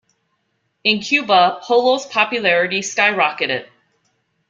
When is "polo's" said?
1.61-2.07